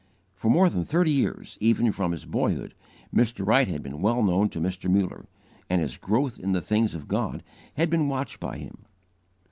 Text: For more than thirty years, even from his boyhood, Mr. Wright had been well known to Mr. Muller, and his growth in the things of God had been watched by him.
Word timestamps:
For 0.33 0.49
more 0.49 0.67
than 0.67 0.83
thirty 0.83 1.11
years, 1.11 1.59
even 1.61 1.91
from 1.91 2.11
his 2.11 2.25
boyhood, 2.25 2.73
Mr. 3.13 3.45
Wright 3.45 3.67
had 3.67 3.83
been 3.83 4.01
well 4.01 4.23
known 4.23 4.49
to 4.49 4.59
Mr. 4.59 4.89
Muller, 4.89 5.27
and 5.69 5.79
his 5.79 5.95
growth 5.95 6.39
in 6.39 6.53
the 6.53 6.61
things 6.63 6.95
of 6.95 7.07
God 7.07 7.43
had 7.75 7.91
been 7.91 8.07
watched 8.07 8.39
by 8.39 8.57
him. 8.57 8.79